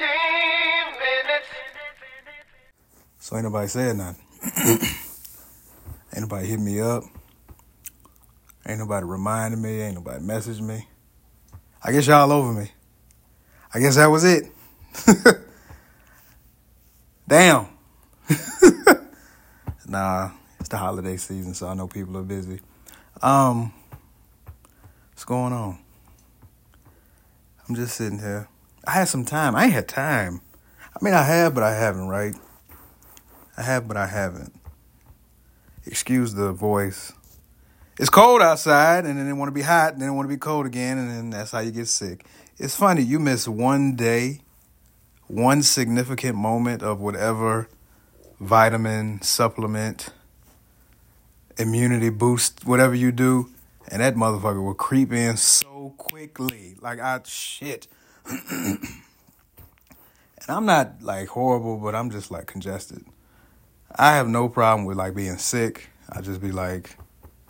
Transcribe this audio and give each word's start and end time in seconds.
minutes. 0.00 1.48
So 3.18 3.36
ain't 3.36 3.44
nobody 3.44 3.68
saying 3.68 3.98
nothing. 3.98 4.24
ain't 6.14 6.22
nobody 6.22 6.46
hit 6.46 6.60
me 6.60 6.80
up. 6.80 7.04
Ain't 8.66 8.78
nobody 8.78 9.06
reminding 9.06 9.60
me. 9.60 9.80
Ain't 9.80 9.94
nobody 9.94 10.24
messaging 10.24 10.62
me. 10.62 10.86
I 11.82 11.92
guess 11.92 12.06
y'all 12.06 12.30
over 12.30 12.52
me. 12.52 12.70
I 13.74 13.80
guess 13.80 13.96
that 13.96 14.06
was 14.06 14.24
it. 14.24 14.46
Damn. 17.28 17.66
nah, 19.88 20.30
it's 20.60 20.68
the 20.68 20.76
holiday 20.76 21.16
season, 21.16 21.54
so 21.54 21.66
I 21.68 21.74
know 21.74 21.88
people 21.88 22.16
are 22.18 22.22
busy. 22.22 22.60
Um, 23.22 23.72
what's 25.10 25.24
going 25.24 25.52
on? 25.52 25.78
I'm 27.68 27.74
just 27.74 27.96
sitting 27.96 28.18
here. 28.18 28.48
I 28.92 28.96
had 28.96 29.08
some 29.08 29.24
time. 29.24 29.56
I 29.56 29.64
ain't 29.64 29.72
had 29.72 29.88
time. 29.88 30.42
I 30.94 31.02
mean, 31.02 31.14
I 31.14 31.22
have, 31.22 31.54
but 31.54 31.62
I 31.62 31.74
haven't, 31.74 32.08
right? 32.08 32.34
I 33.56 33.62
have, 33.62 33.88
but 33.88 33.96
I 33.96 34.06
haven't. 34.06 34.52
Excuse 35.86 36.34
the 36.34 36.52
voice. 36.52 37.14
It's 37.98 38.10
cold 38.10 38.42
outside, 38.42 39.06
and 39.06 39.18
then 39.18 39.26
it 39.26 39.32
want 39.32 39.48
to 39.48 39.54
be 39.54 39.62
hot, 39.62 39.94
and 39.94 40.02
then 40.02 40.10
it 40.10 40.12
want 40.12 40.28
to 40.28 40.34
be 40.34 40.38
cold 40.38 40.66
again, 40.66 40.98
and 40.98 41.08
then 41.08 41.30
that's 41.30 41.52
how 41.52 41.60
you 41.60 41.70
get 41.70 41.88
sick. 41.88 42.26
It's 42.58 42.76
funny, 42.76 43.00
you 43.00 43.18
miss 43.18 43.48
one 43.48 43.96
day, 43.96 44.42
one 45.26 45.62
significant 45.62 46.36
moment 46.36 46.82
of 46.82 47.00
whatever 47.00 47.70
vitamin, 48.40 49.22
supplement, 49.22 50.10
immunity 51.56 52.10
boost, 52.10 52.66
whatever 52.66 52.94
you 52.94 53.10
do, 53.10 53.48
and 53.88 54.02
that 54.02 54.16
motherfucker 54.16 54.62
will 54.62 54.74
creep 54.74 55.14
in 55.14 55.38
so 55.38 55.94
quickly. 55.96 56.76
Like, 56.82 57.00
I, 57.00 57.20
shit. 57.24 57.88
And 58.28 58.78
I'm 60.48 60.66
not 60.66 61.02
like 61.02 61.28
horrible, 61.28 61.78
but 61.78 61.94
I'm 61.94 62.10
just 62.10 62.30
like 62.30 62.46
congested. 62.46 63.04
I 63.94 64.16
have 64.16 64.28
no 64.28 64.48
problem 64.48 64.86
with 64.86 64.96
like 64.96 65.14
being 65.14 65.38
sick. 65.38 65.90
I 66.10 66.20
just 66.20 66.40
be 66.40 66.52
like, 66.52 66.96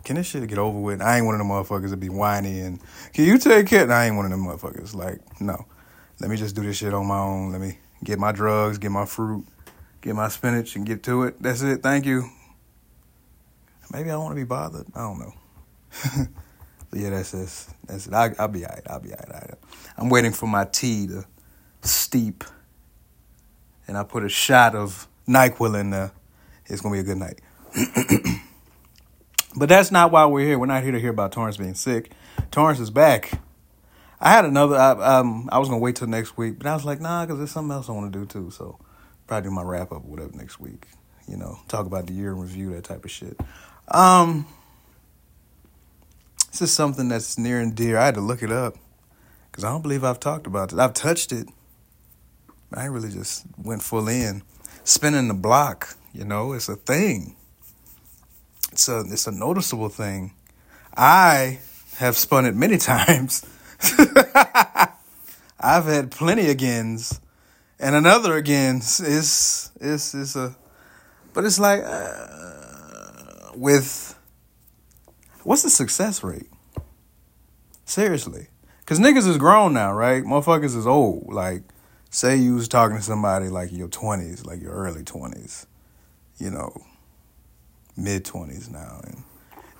can 0.05 0.17
this 0.17 0.27
shit 0.27 0.47
get 0.48 0.59
over 0.59 0.78
with? 0.78 1.00
I 1.00 1.17
ain't 1.17 1.27
one 1.27 1.34
of 1.34 1.39
them 1.39 1.48
motherfuckers 1.48 1.91
that 1.91 1.98
be 1.98 2.09
whiny 2.09 2.61
and 2.61 2.81
can 3.12 3.25
you 3.25 3.39
take 3.39 3.67
care? 3.69 3.84
And 3.84 3.93
I 3.93 4.06
ain't 4.06 4.17
one 4.17 4.25
of 4.25 4.31
them 4.31 4.45
motherfuckers. 4.45 4.95
Like, 4.95 5.20
no. 5.41 5.67
Let 6.20 6.31
me 6.31 6.37
just 6.37 6.55
do 6.55 6.62
this 6.62 6.77
shit 6.77 6.95
on 6.95 7.06
my 7.06 7.19
own. 7.19 7.53
Let 7.53 7.61
me 7.61 7.78
get 8.05 8.19
my 8.19 8.33
drugs, 8.33 8.78
get 8.78 8.91
my 8.91 9.06
fruit, 9.06 9.47
get 10.00 10.15
my 10.15 10.28
spinach, 10.28 10.77
and 10.77 10.87
get 10.87 11.03
to 11.05 11.25
it. 11.25 11.43
That's 11.43 11.62
it. 11.62 11.83
Thank 11.83 12.06
you. 12.06 12.28
Maybe 13.93 14.09
I 14.09 14.12
don't 14.12 14.25
want 14.25 14.33
to 14.33 14.41
be 14.41 14.45
bothered. 14.45 14.87
I 14.95 15.00
don't 15.00 15.19
know. 15.19 16.27
yeah, 16.93 17.11
that's 17.11 17.35
it. 17.35 17.75
That's 17.87 18.07
it. 18.07 18.12
I, 18.12 18.35
I'll 18.39 18.48
be 18.48 18.65
alright. 18.65 18.87
I'll 18.89 19.01
be 19.01 19.12
alright. 19.12 19.55
I'm 19.97 20.09
waiting 20.09 20.33
for 20.33 20.47
my 20.47 20.65
tea 20.65 21.07
to 21.09 21.25
steep, 21.83 22.45
and 23.87 23.97
I 23.97 24.05
put 24.05 24.25
a 24.25 24.29
shot 24.29 24.75
of 24.75 25.09
Nyquil 25.29 25.81
in 25.81 25.91
there. 25.91 26.12
It's 26.67 26.81
gonna 26.81 26.95
be 26.95 27.01
a 27.01 27.05
good 27.05 27.19
night. 27.19 27.41
but 29.57 29.69
that's 29.69 29.91
not 29.91 30.12
why 30.12 30.27
we're 30.27 30.47
here. 30.47 30.59
We're 30.59 30.67
not 30.67 30.83
here 30.83 30.93
to 30.93 31.01
hear 31.01 31.11
about 31.11 31.33
Torrance 31.33 31.57
being 31.57 31.75
sick. 31.75 32.12
Torrance 32.51 32.81
is 32.81 32.91
back. 32.91 33.41
I 34.21 34.31
had 34.31 34.45
another. 34.45 34.77
I, 34.77 35.19
um, 35.19 35.49
I 35.51 35.59
was 35.59 35.69
gonna 35.69 35.81
wait 35.81 35.97
till 35.97 36.09
next 36.09 36.37
week, 36.37 36.59
but 36.59 36.67
I 36.67 36.75
was 36.75 36.84
like, 36.84 37.01
nah, 37.01 37.25
because 37.25 37.39
there's 37.39 37.51
something 37.51 37.73
else 37.73 37.89
I 37.89 37.93
want 37.93 38.12
to 38.12 38.19
do 38.19 38.27
too. 38.27 38.51
So 38.51 38.79
probably 39.27 39.49
do 39.49 39.55
my 39.55 39.62
wrap 39.62 39.93
up 39.93 40.05
or 40.05 40.11
whatever 40.11 40.37
next 40.37 40.61
week. 40.61 40.87
You 41.27 41.37
know, 41.37 41.59
talk 41.69 41.87
about 41.87 42.06
the 42.06 42.12
year 42.12 42.33
in 42.33 42.41
review, 42.41 42.75
that 42.75 42.84
type 42.84 43.05
of 43.05 43.11
shit. 43.11 43.39
Um, 43.89 44.47
this 46.53 46.61
is 46.61 46.72
something 46.72 47.08
that's 47.08 47.39
near 47.39 47.61
and 47.61 47.75
dear. 47.75 47.97
I 47.97 48.05
had 48.05 48.14
to 48.17 48.20
look 48.20 48.42
it 48.42 48.53
up 48.53 48.77
because 49.50 49.64
I 49.64 49.70
don't 49.70 49.81
believe 49.81 50.05
I've 50.05 50.20
talked 50.20 50.47
about 50.47 50.70
it. 50.70 50.78
I've 50.78 50.92
touched 50.92 51.33
it. 51.33 51.48
I 52.75 52.84
really 52.84 53.11
just 53.11 53.47
went 53.56 53.83
full 53.83 54.06
in. 54.06 54.42
Spinning 54.84 55.28
the 55.28 55.34
block, 55.34 55.97
you 56.12 56.25
know, 56.25 56.53
it's 56.53 56.69
a 56.69 56.77
thing. 56.77 57.36
It's 58.70 58.86
a 58.86 59.00
it's 59.00 59.27
a 59.27 59.33
noticeable 59.33 59.88
thing. 59.88 60.34
I 60.94 61.60
have 61.97 62.19
spun 62.19 62.44
it 62.44 62.54
many 62.54 62.77
times. 62.93 63.47
I've 65.59 65.84
had 65.87 66.10
plenty 66.10 66.50
agains, 66.50 67.19
and 67.78 67.94
another 67.94 68.37
agains 68.37 69.00
is 69.00 69.71
is 69.81 70.15
is 70.15 70.37
a, 70.37 70.54
but 71.32 71.44
it's 71.44 71.59
like 71.59 71.82
uh, 71.82 73.53
with 73.54 74.19
what's 75.44 75.62
the 75.62 75.70
success 75.70 76.22
rate? 76.22 76.48
Seriously, 77.84 78.48
because 78.80 78.98
niggas 78.98 79.28
is 79.28 79.38
grown 79.38 79.72
now, 79.72 79.92
right? 79.92 80.22
Motherfuckers 80.25 80.76
is 80.76 80.86
old. 80.86 81.32
Like, 81.32 81.62
say 82.10 82.36
you 82.36 82.54
was 82.54 82.69
talking 82.69 82.97
to 82.97 83.03
somebody 83.03 83.48
like 83.48 83.72
your 83.72 83.88
twenties, 83.88 84.47
like 84.47 84.60
your 84.60 84.72
early 84.72 85.03
twenties, 85.03 85.66
you 86.38 86.50
know, 86.50 86.72
mid 87.97 88.25
twenties 88.25 88.70
now, 88.70 89.00
and 89.04 89.22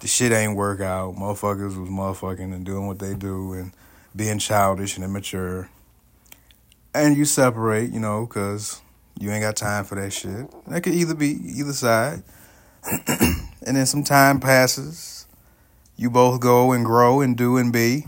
the 0.01 0.09
shit 0.09 0.33
ain't 0.33 0.57
work 0.57 0.81
out. 0.81 1.15
Motherfuckers 1.15 1.79
was 1.79 1.89
motherfucking 1.89 2.53
and 2.53 2.67
doing 2.67 2.87
what 2.87 2.99
they 2.99 3.15
do, 3.15 3.53
and 3.53 3.73
being 4.15 4.39
childish 4.39 4.97
and 4.97 5.05
immature. 5.05 5.71
And 6.95 7.17
you 7.17 7.25
separate, 7.25 7.91
you 7.91 8.01
know, 8.01 8.27
because 8.27 8.83
you 9.19 9.31
ain't 9.31 9.43
got 9.43 9.57
time 9.57 9.85
for 9.85 9.95
that 9.95 10.13
shit. 10.13 10.47
That 10.67 10.83
could 10.83 10.95
either 10.95 11.15
be 11.15 11.39
either 11.59 11.73
side. 11.73 12.23
and 13.09 13.77
then 13.77 13.87
some 13.87 14.03
time 14.03 14.41
passes. 14.41 15.12
You 16.03 16.11
both 16.11 16.41
go 16.41 16.73
and 16.73 16.85
grow 16.85 17.21
and 17.21 17.37
do 17.37 17.57
and 17.57 17.73
be. 17.73 18.07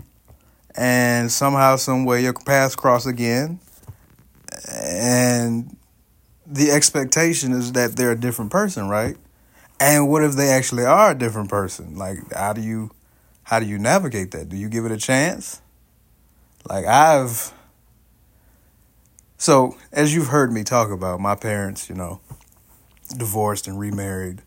And 0.76 1.30
somehow, 1.30 1.76
some 1.76 2.04
way, 2.04 2.22
your 2.22 2.32
paths 2.32 2.74
cross 2.74 3.06
again. 3.06 3.60
And 4.72 5.76
the 6.46 6.72
expectation 6.72 7.52
is 7.52 7.72
that 7.72 7.96
they're 7.96 8.12
a 8.12 8.20
different 8.20 8.50
person, 8.50 8.88
right? 8.88 9.16
And 9.78 10.08
what 10.08 10.24
if 10.24 10.32
they 10.32 10.48
actually 10.48 10.84
are 10.84 11.12
a 11.12 11.14
different 11.14 11.48
person? 11.48 11.96
Like, 11.96 12.18
how 12.32 12.52
do 12.52 12.60
you, 12.60 12.90
how 13.44 13.60
do 13.60 13.66
you 13.66 13.78
navigate 13.78 14.32
that? 14.32 14.48
Do 14.48 14.56
you 14.56 14.68
give 14.68 14.84
it 14.84 14.90
a 14.90 14.96
chance? 14.96 15.60
Like 16.68 16.86
I've 16.86 17.52
so 19.36 19.76
as 19.92 20.14
you've 20.14 20.28
heard 20.28 20.50
me 20.52 20.64
talk 20.64 20.90
about 20.90 21.20
my 21.20 21.34
parents, 21.34 21.90
you 21.90 21.94
know, 21.94 22.20
divorced 23.14 23.68
and 23.68 23.78
remarried. 23.78 24.40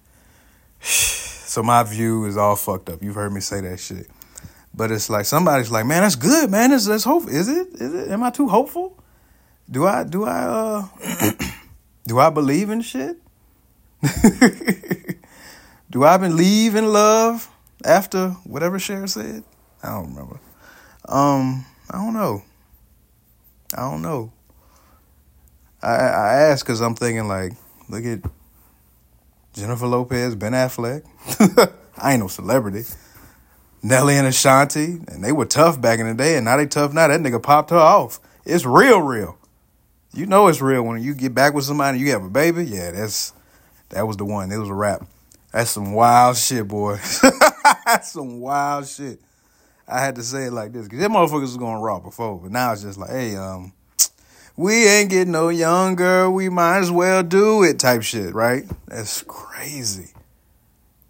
So 0.81 1.63
my 1.63 1.83
view 1.83 2.25
is 2.25 2.37
all 2.37 2.55
fucked 2.55 2.89
up. 2.89 3.01
You've 3.01 3.15
heard 3.15 3.31
me 3.31 3.41
say 3.41 3.61
that 3.61 3.79
shit. 3.79 4.07
But 4.73 4.91
it's 4.91 5.09
like 5.09 5.25
somebody's 5.25 5.71
like, 5.71 5.85
"Man, 5.87 6.03
that's 6.03 6.15
good, 6.15 6.51
man. 6.51 6.69
That's 6.69 6.85
that's 6.85 7.03
hope. 7.03 7.27
Is 7.29 7.47
it? 7.47 7.67
Is 7.73 7.93
it? 7.93 8.11
Am 8.11 8.21
I 8.21 8.29
too 8.29 8.47
hopeful? 8.47 8.95
Do 9.69 9.87
I 9.87 10.03
do 10.03 10.23
I 10.23 10.43
uh 10.43 10.87
do 12.07 12.19
I 12.19 12.29
believe 12.29 12.69
in 12.69 12.81
shit? 12.81 13.17
do 15.89 16.03
I 16.03 16.17
believe 16.17 16.75
in 16.75 16.93
love 16.93 17.49
after 17.83 18.29
whatever 18.43 18.77
Cher 18.77 19.07
said? 19.07 19.43
I 19.81 19.89
don't 19.89 20.13
remember. 20.13 20.39
Um 21.09 21.65
I 21.89 21.97
don't 21.97 22.13
know. 22.13 22.43
I 23.75 23.81
don't 23.81 24.01
know. 24.03 24.31
I 25.81 25.95
I 25.95 26.33
ask 26.51 26.65
because 26.65 26.81
I'm 26.81 26.95
thinking 26.95 27.27
like, 27.27 27.53
look 27.89 28.05
at 28.05 28.19
Jennifer 29.57 29.87
Lopez, 29.87 30.35
Ben 30.35 30.51
Affleck. 30.51 31.03
I 31.97 32.11
ain't 32.11 32.21
no 32.21 32.27
celebrity. 32.27 32.83
Nelly 33.81 34.15
and 34.15 34.27
Ashanti, 34.27 34.99
and 35.07 35.23
they 35.23 35.31
were 35.31 35.45
tough 35.45 35.81
back 35.81 35.99
in 35.99 36.07
the 36.07 36.13
day, 36.13 36.35
and 36.35 36.45
now 36.45 36.57
they 36.57 36.67
tough 36.67 36.93
now. 36.93 37.07
That 37.07 37.21
nigga 37.21 37.41
popped 37.41 37.71
her 37.71 37.77
off. 37.77 38.19
It's 38.45 38.65
real, 38.65 39.01
real. 39.01 39.37
You 40.13 40.27
know 40.27 40.47
it's 40.47 40.61
real 40.61 40.83
when 40.83 41.01
you 41.01 41.15
get 41.15 41.33
back 41.33 41.55
with 41.55 41.65
somebody, 41.65 41.97
you 41.97 42.11
have 42.11 42.23
a 42.23 42.29
baby. 42.29 42.65
Yeah, 42.65 42.91
that's 42.91 43.33
that 43.89 44.05
was 44.05 44.17
the 44.17 44.25
one. 44.25 44.51
It 44.51 44.57
was 44.57 44.69
a 44.69 44.73
rap. 44.75 45.07
That's 45.51 45.71
some 45.71 45.93
wild 45.93 46.37
shit, 46.37 46.67
boy. 46.67 46.95
that's 47.85 48.11
some 48.11 48.39
wild 48.39 48.87
shit. 48.87 49.19
I 49.87 50.01
had 50.01 50.15
to 50.15 50.23
say 50.23 50.45
it 50.45 50.53
like 50.53 50.71
this 50.71 50.83
because 50.83 50.99
them 50.99 51.13
motherfuckers 51.13 51.41
was 51.41 51.57
going 51.57 51.81
raw 51.81 51.99
before, 51.99 52.39
but 52.39 52.51
now 52.51 52.73
it's 52.73 52.83
just 52.83 52.99
like, 52.99 53.09
hey, 53.09 53.35
um, 53.35 53.73
we 54.57 54.87
ain't 54.87 55.11
getting 55.11 55.31
no 55.31 55.49
younger. 55.49 56.29
We 56.29 56.49
might 56.49 56.79
as 56.79 56.91
well 56.91 57.21
do 57.21 57.63
it, 57.63 57.79
type 57.79 58.01
shit, 58.01 58.33
right? 58.33 58.65
That's 58.87 59.21
crazy. 59.21 60.13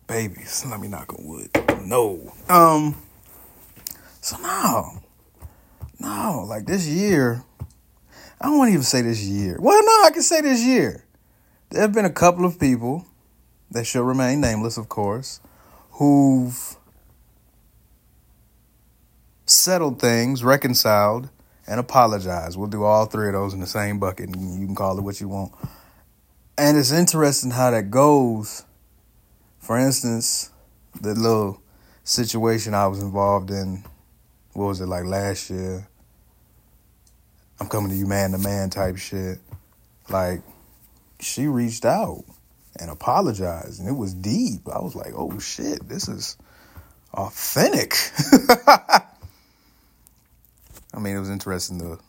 Babies, 0.05 0.65
let 0.69 0.79
me 0.79 0.89
knock 0.89 1.13
on 1.17 1.25
wood. 1.25 1.49
No, 1.85 2.33
um, 2.49 2.95
so 4.19 4.38
no, 4.38 5.01
no, 5.99 6.45
like 6.47 6.65
this 6.65 6.85
year, 6.85 7.44
I 8.41 8.49
to 8.49 8.67
even 8.67 8.83
say 8.83 9.01
this 9.01 9.23
year. 9.23 9.57
Well, 9.59 9.81
no, 9.81 10.03
I 10.05 10.11
can 10.11 10.21
say 10.21 10.41
this 10.41 10.61
year. 10.61 11.05
There 11.69 11.81
have 11.81 11.93
been 11.93 12.05
a 12.05 12.11
couple 12.11 12.45
of 12.45 12.59
people 12.59 13.05
that 13.71 13.85
shall 13.85 14.03
remain 14.03 14.41
nameless, 14.41 14.77
of 14.77 14.89
course, 14.89 15.39
who've 15.91 16.75
settled 19.45 20.00
things, 20.00 20.43
reconciled, 20.43 21.29
and 21.67 21.79
apologize. 21.79 22.57
We'll 22.57 22.67
do 22.67 22.83
all 22.83 23.05
three 23.05 23.27
of 23.27 23.33
those 23.33 23.53
in 23.53 23.59
the 23.59 23.67
same 23.67 23.99
bucket, 23.99 24.29
and 24.29 24.59
you 24.59 24.65
can 24.65 24.75
call 24.75 24.97
it 24.97 25.01
what 25.01 25.19
you 25.19 25.27
want. 25.27 25.51
And 26.57 26.77
it's 26.77 26.91
interesting 26.91 27.51
how 27.51 27.71
that 27.71 27.91
goes. 27.91 28.63
For 29.59 29.77
instance, 29.77 30.49
the 30.99 31.13
little 31.13 31.61
situation 32.03 32.73
I 32.73 32.87
was 32.87 33.01
involved 33.01 33.51
in, 33.51 33.83
what 34.53 34.67
was 34.67 34.81
it 34.81 34.87
like 34.87 35.03
last 35.03 35.49
year? 35.49 35.87
I'm 37.59 37.67
coming 37.67 37.89
to 37.89 37.95
you 37.95 38.05
man 38.05 38.31
to 38.31 38.37
man 38.37 38.69
type 38.69 38.97
shit. 38.97 39.39
Like, 40.09 40.41
she 41.19 41.47
reached 41.47 41.85
out 41.85 42.23
and 42.79 42.89
apologized, 42.89 43.79
and 43.79 43.89
it 43.89 43.97
was 43.97 44.13
deep. 44.13 44.61
I 44.67 44.79
was 44.79 44.95
like, 44.95 45.13
oh 45.15 45.37
shit, 45.39 45.87
this 45.89 46.07
is 46.07 46.37
authentic. 47.13 47.93
I 50.97 50.99
mean, 50.99 51.15
it 51.15 51.19
was 51.19 51.29
interesting 51.29 51.77
the 51.77 51.99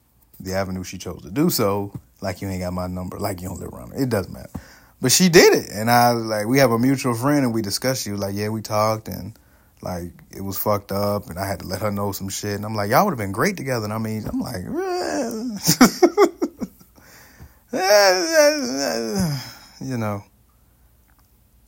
the 0.40 0.54
avenue 0.54 0.82
she 0.82 0.96
chose 0.96 1.20
to 1.22 1.30
do 1.30 1.50
so. 1.50 1.92
Like 2.22 2.40
you 2.40 2.48
ain't 2.48 2.62
got 2.62 2.72
my 2.72 2.86
number, 2.86 3.18
like 3.18 3.42
you 3.42 3.48
don't 3.48 3.60
live 3.60 3.70
around 3.72 3.90
me. 3.90 3.98
It 3.98 4.08
doesn't 4.08 4.32
matter. 4.32 4.48
But 5.00 5.12
she 5.12 5.28
did 5.28 5.52
it, 5.52 5.68
and 5.72 5.88
I 5.90 6.14
was 6.14 6.24
like, 6.24 6.46
we 6.46 6.58
have 6.58 6.72
a 6.72 6.78
mutual 6.78 7.14
friend, 7.14 7.44
and 7.44 7.54
we 7.54 7.62
discussed. 7.62 8.02
She 8.02 8.10
was 8.10 8.20
like, 8.20 8.34
yeah, 8.34 8.48
we 8.48 8.62
talked, 8.62 9.08
and 9.08 9.38
like 9.82 10.10
it 10.34 10.40
was 10.40 10.56
fucked 10.56 10.90
up, 10.90 11.28
and 11.28 11.38
I 11.38 11.46
had 11.46 11.60
to 11.60 11.66
let 11.66 11.82
her 11.82 11.90
know 11.90 12.12
some 12.12 12.30
shit. 12.30 12.56
And 12.56 12.64
I'm 12.64 12.74
like, 12.74 12.90
y'all 12.90 13.04
would 13.04 13.12
have 13.12 13.18
been 13.18 13.30
great 13.30 13.58
together. 13.58 13.84
And 13.84 13.92
I 13.92 13.98
mean, 13.98 14.24
I'm 14.26 14.40
like, 14.40 14.64
you 19.82 19.98
know. 19.98 20.24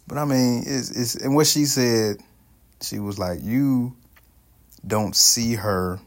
But 0.08 0.16
I 0.19 0.25
mean, 0.25 0.64
it's 0.66 0.90
it's 0.90 1.16
and 1.16 1.37
what 1.37 1.46
she 1.46 1.66
said, 1.66 2.16
she 2.81 2.99
was 2.99 3.19
like, 3.19 3.40
you 3.43 3.94
don't 4.87 5.14
see 5.14 5.55
her. 5.55 6.00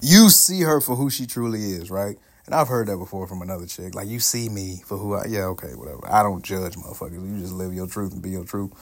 You 0.00 0.28
see 0.28 0.60
her 0.62 0.80
for 0.80 0.96
who 0.96 1.10
she 1.10 1.26
truly 1.26 1.60
is, 1.60 1.90
right? 1.90 2.16
And 2.46 2.54
I've 2.54 2.68
heard 2.68 2.88
that 2.88 2.98
before 2.98 3.26
from 3.26 3.40
another 3.40 3.66
chick. 3.66 3.94
Like, 3.94 4.08
you 4.08 4.20
see 4.20 4.48
me 4.48 4.82
for 4.84 4.98
who 4.98 5.14
I, 5.14 5.24
yeah, 5.28 5.44
okay, 5.46 5.74
whatever. 5.74 6.00
I 6.06 6.22
don't 6.22 6.44
judge 6.44 6.74
motherfuckers. 6.74 7.12
You 7.12 7.40
just 7.40 7.54
live 7.54 7.72
your 7.72 7.86
truth 7.86 8.12
and 8.12 8.20
be 8.20 8.30
your 8.30 8.44
truth. 8.44 8.72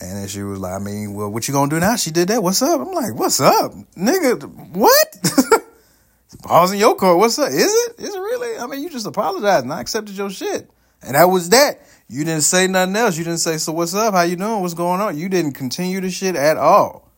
And 0.00 0.16
then 0.16 0.28
she 0.28 0.42
was 0.42 0.58
like, 0.58 0.72
I 0.72 0.78
mean, 0.78 1.12
well, 1.12 1.30
what 1.30 1.46
you 1.46 1.52
gonna 1.52 1.68
do 1.68 1.78
now? 1.78 1.96
She 1.96 2.10
did 2.10 2.28
that. 2.28 2.42
What's 2.42 2.62
up? 2.62 2.80
I'm 2.80 2.92
like, 2.92 3.14
what's 3.14 3.40
up? 3.40 3.72
Nigga, 3.96 4.48
what? 4.74 5.62
Balls 6.42 6.72
in 6.72 6.78
your 6.78 6.94
court. 6.94 7.18
What's 7.18 7.38
up? 7.38 7.50
Is 7.50 7.74
it? 7.88 7.96
Is 7.98 8.14
it 8.14 8.18
really? 8.18 8.58
I 8.58 8.66
mean, 8.66 8.82
you 8.82 8.88
just 8.88 9.06
apologized 9.06 9.64
and 9.64 9.72
I 9.72 9.80
accepted 9.80 10.16
your 10.16 10.30
shit. 10.30 10.70
And 11.02 11.16
that 11.16 11.24
was 11.24 11.50
that. 11.50 11.80
You 12.08 12.24
didn't 12.24 12.42
say 12.42 12.66
nothing 12.66 12.96
else. 12.96 13.18
You 13.18 13.24
didn't 13.24 13.40
say, 13.40 13.58
so 13.58 13.72
what's 13.72 13.94
up? 13.94 14.14
How 14.14 14.22
you 14.22 14.36
doing? 14.36 14.62
What's 14.62 14.74
going 14.74 15.00
on? 15.00 15.18
You 15.18 15.28
didn't 15.28 15.52
continue 15.52 16.00
the 16.00 16.10
shit 16.10 16.34
at 16.34 16.56
all. 16.56 17.09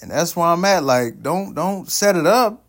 And 0.00 0.10
that's 0.10 0.36
where 0.36 0.46
I'm 0.46 0.64
at. 0.64 0.84
Like, 0.84 1.22
don't 1.22 1.54
don't 1.54 1.90
set 1.90 2.16
it 2.16 2.26
up 2.26 2.62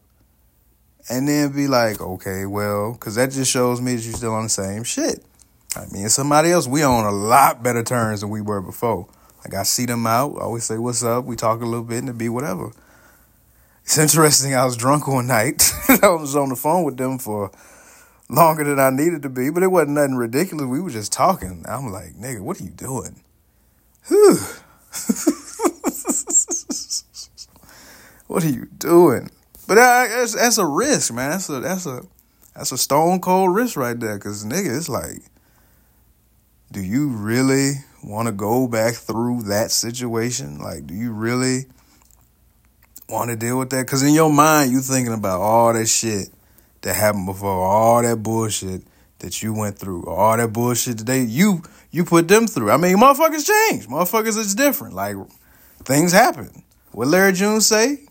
and 1.10 1.28
then 1.28 1.52
be 1.52 1.68
like, 1.68 2.00
okay, 2.00 2.46
well, 2.46 2.94
because 2.94 3.16
that 3.16 3.32
just 3.32 3.52
shows 3.52 3.82
me 3.82 3.96
that 3.96 4.04
you're 4.04 4.14
still 4.14 4.34
on 4.34 4.44
the 4.44 4.50
same 4.50 4.84
shit. 4.84 5.24
I 5.76 5.86
mean, 5.92 6.10
somebody 6.10 6.52
else, 6.52 6.68
we 6.68 6.84
on 6.84 7.06
a 7.06 7.12
lot 7.12 7.64
better 7.64 7.84
terms 7.84 8.22
than 8.22 8.30
we 8.30 8.42
were 8.42 8.62
before. 8.62 9.08
Like, 9.44 9.54
I 9.54 9.64
see 9.64 9.86
them 9.86 10.06
out, 10.06 10.36
I 10.38 10.42
always 10.42 10.66
say, 10.66 10.78
what's 10.78 11.04
up? 11.04 11.26
We 11.26 11.36
talk 11.36 11.62
a 11.62 11.66
little 11.66 11.84
bit 11.84 12.00
and 12.00 12.10
it 12.10 12.18
be 12.18 12.30
whatever. 12.30 12.72
It's 13.84 13.98
interesting, 13.98 14.54
I 14.54 14.66
was 14.66 14.78
drunk 14.78 15.08
one 15.08 15.28
night. 15.28 15.72
I 16.04 16.10
was 16.10 16.36
on 16.36 16.50
the 16.50 16.56
phone 16.56 16.84
with 16.84 16.98
them 16.98 17.18
for 17.18 17.52
longer 18.30 18.64
than 18.64 18.80
I 18.80 18.90
needed 18.92 19.24
to 19.24 19.30
be, 19.30 19.50
but 19.50 19.64
it 19.64 19.68
wasn't 19.68 19.92
nothing 19.92 20.16
ridiculous. 20.16 20.68
We 20.68 20.82
were 20.82 20.92
just 20.92 21.12
talking. 21.12 21.66
I'm 21.68 21.92
like, 21.92 22.14
nigga, 22.14 22.42
what 22.42 22.62
are 22.62 22.64
you 22.64 22.70
doing? 22.70 23.24
Whew. 24.08 24.38
what 28.30 28.44
are 28.44 28.50
you 28.50 28.68
doing? 28.78 29.32
But 29.68 29.76
that's, 29.76 30.36
that's 30.36 30.60
a 30.60 30.66
risk, 30.66 31.12
man. 31.12 31.32
That's 31.32 31.50
a 31.50 31.60
that's 31.60 31.86
a 31.88 32.04
that's 32.56 32.72
a 32.72 32.78
stone 32.78 33.20
cold 33.22 33.56
risk 33.56 33.76
right 33.76 34.00
there. 34.00 34.20
Cause 34.20 34.46
nigga, 34.46 34.78
it's 34.78 34.88
like, 34.88 35.24
do 36.72 36.80
you 36.80 37.08
really 37.10 37.72
want 38.04 38.28
to 38.28 38.32
go 38.32 38.68
back 38.68 38.94
through 38.94 39.44
that 39.44 39.72
situation? 39.72 40.60
Like, 40.60 40.86
do 40.86 40.94
you 40.94 41.12
really 41.12 41.66
want 43.10 43.32
to 43.32 43.36
deal 43.36 43.58
with 43.58 43.72
that? 43.72 43.88
Cause 43.88 44.04
in 44.04 44.14
your 44.14 44.32
mind, 44.32 44.72
you 44.72 44.82
thinking 44.82 45.14
about 45.14 45.42
all 45.42 45.74
that 45.74 45.88
shit 45.88 46.30
that 46.82 46.96
happened 46.96 47.26
before, 47.26 47.50
all 47.50 48.04
that 48.04 48.22
bullshit 48.22 48.84
that 49.20 49.42
you 49.42 49.56
went 49.56 49.80
through, 49.80 50.06
all 50.06 50.38
that 50.38 50.54
bullshit 50.54 51.00
they 51.00 51.24
you 51.24 51.64
you 51.90 52.06
put 52.06 52.28
them 52.28 52.46
through. 52.46 52.70
I 52.70 52.78
mean, 52.78 52.98
motherfuckers 52.98 53.48
change. 53.48 53.88
Motherfuckers 53.88 54.38
is 54.38 54.54
different. 54.54 54.94
Like 54.94 55.16
things 55.84 56.12
happen. 56.12 56.64
What 56.92 57.08
Larry 57.08 57.34
June 57.34 57.62
say? 57.62 58.06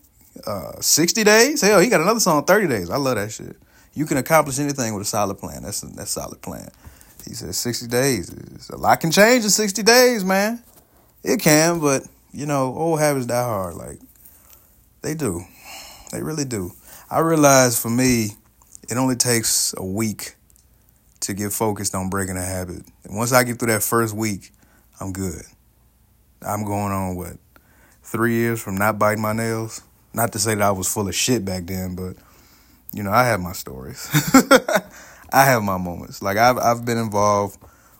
Uh, 0.46 0.80
60 0.80 1.24
days. 1.24 1.60
Hell, 1.60 1.80
he 1.80 1.88
got 1.88 2.00
another 2.00 2.20
song, 2.20 2.44
30 2.44 2.68
days. 2.68 2.90
I 2.90 2.96
love 2.96 3.16
that 3.16 3.32
shit. 3.32 3.56
You 3.94 4.06
can 4.06 4.16
accomplish 4.16 4.58
anything 4.58 4.94
with 4.94 5.02
a 5.02 5.06
solid 5.06 5.38
plan. 5.38 5.62
That's 5.62 5.82
a, 5.82 5.86
that's 5.86 6.10
solid 6.10 6.40
plan. 6.42 6.68
He 7.26 7.34
said 7.34 7.54
60 7.54 7.88
days. 7.88 8.70
A 8.70 8.76
lot 8.76 9.00
can 9.00 9.10
change 9.10 9.44
in 9.44 9.50
60 9.50 9.82
days, 9.82 10.24
man. 10.24 10.62
It 11.22 11.40
can, 11.40 11.80
but, 11.80 12.02
you 12.32 12.46
know, 12.46 12.74
old 12.74 13.00
habits 13.00 13.26
die 13.26 13.42
hard. 13.42 13.74
Like, 13.74 13.98
they 15.02 15.14
do. 15.14 15.42
They 16.12 16.22
really 16.22 16.44
do. 16.44 16.72
I 17.10 17.18
realize 17.20 17.80
for 17.80 17.90
me, 17.90 18.30
it 18.88 18.96
only 18.96 19.16
takes 19.16 19.74
a 19.76 19.84
week 19.84 20.34
to 21.20 21.34
get 21.34 21.52
focused 21.52 21.94
on 21.94 22.08
breaking 22.08 22.36
a 22.36 22.44
habit. 22.44 22.82
And 23.04 23.16
once 23.16 23.32
I 23.32 23.44
get 23.44 23.58
through 23.58 23.72
that 23.72 23.82
first 23.82 24.14
week, 24.14 24.52
I'm 25.00 25.12
good. 25.12 25.42
I'm 26.40 26.64
going 26.64 26.92
on, 26.92 27.16
what, 27.16 27.36
three 28.02 28.34
years 28.34 28.62
from 28.62 28.76
not 28.76 28.98
biting 28.98 29.22
my 29.22 29.32
nails? 29.32 29.82
Not 30.14 30.32
to 30.32 30.38
say 30.38 30.54
that 30.54 30.62
I 30.62 30.70
was 30.70 30.92
full 30.92 31.08
of 31.08 31.14
shit 31.14 31.44
back 31.44 31.66
then, 31.66 31.94
but 31.94 32.16
you 32.92 33.02
know, 33.02 33.10
I 33.10 33.24
have 33.24 33.40
my 33.40 33.52
stories. 33.52 34.08
I 35.32 35.44
have 35.44 35.62
my 35.62 35.76
moments. 35.76 36.22
Like 36.22 36.36
I've 36.36 36.58
I've 36.58 36.84
been 36.84 36.98
involved 36.98 37.58